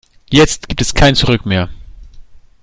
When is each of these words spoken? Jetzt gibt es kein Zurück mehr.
Jetzt 0.31 0.67
gibt 0.67 0.81
es 0.81 0.95
kein 0.95 1.13
Zurück 1.13 1.45
mehr. 1.45 1.69